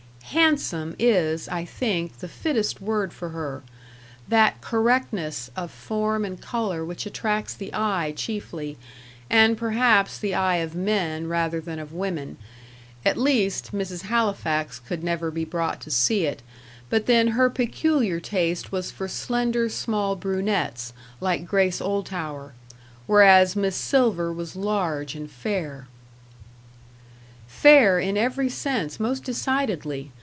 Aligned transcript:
"Handsome" 0.33 0.95
is, 0.97 1.49
I 1.49 1.65
think, 1.65 2.19
the 2.19 2.29
fittest 2.29 2.79
word 2.79 3.11
for 3.11 3.29
her; 3.31 3.63
that 4.29 4.61
correctness 4.61 5.51
of 5.57 5.71
form 5.71 6.23
and 6.23 6.39
colour 6.39 6.85
which 6.85 7.05
attracts 7.05 7.53
the 7.53 7.69
eye 7.73 8.13
chiefly, 8.15 8.77
and 9.29 9.57
perhaps 9.57 10.17
the 10.17 10.33
eye 10.33 10.55
of 10.57 10.73
men 10.73 11.27
rather 11.27 11.59
than 11.59 11.79
of 11.79 11.91
women; 11.91 12.37
at 13.03 13.17
least, 13.17 13.73
Mrs. 13.73 14.03
Halifax 14.03 14.79
could 14.79 15.03
never 15.03 15.31
be 15.31 15.43
brought 15.43 15.81
to 15.81 15.91
see 15.91 16.23
it. 16.25 16.41
But 16.89 17.07
then 17.07 17.29
her 17.35 17.49
peculiar 17.49 18.21
taste 18.21 18.71
was 18.71 18.89
for 18.89 19.09
slender, 19.09 19.67
small 19.67 20.15
brunettes, 20.15 20.93
like 21.19 21.45
Grace 21.45 21.81
Oldtower; 21.81 22.53
whereas 23.05 23.57
Miss 23.57 23.75
Silver 23.75 24.31
was 24.31 24.55
large 24.55 25.13
and 25.13 25.29
fair. 25.29 25.89
Fair, 27.49 27.99
in 27.99 28.15
every 28.17 28.49
sense, 28.49 28.97
most 28.97 29.23
decidedly. 29.25 30.09